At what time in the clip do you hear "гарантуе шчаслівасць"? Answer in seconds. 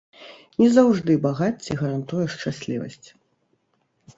1.81-3.07